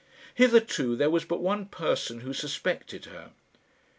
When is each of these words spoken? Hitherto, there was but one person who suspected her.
Hitherto, 0.33 0.95
there 0.95 1.11
was 1.11 1.25
but 1.25 1.41
one 1.43 1.67
person 1.67 2.21
who 2.21 2.33
suspected 2.33 3.05
her. 3.05 3.33